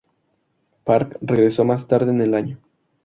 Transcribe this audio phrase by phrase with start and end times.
[0.83, 2.57] Park regresó más tarde en el año.